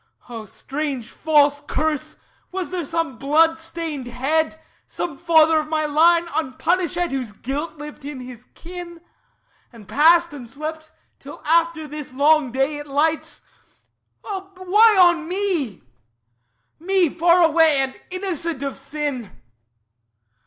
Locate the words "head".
4.07-4.59